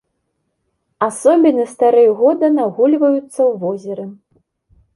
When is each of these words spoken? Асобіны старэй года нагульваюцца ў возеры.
Асобіны 1.07 1.65
старэй 1.75 2.09
года 2.23 2.45
нагульваюцца 2.57 3.37
ў 3.37 3.53
возеры. 3.65 4.05